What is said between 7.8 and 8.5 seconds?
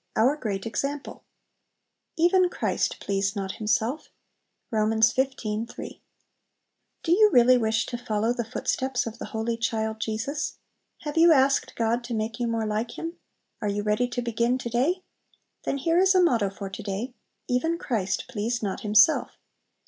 to follow the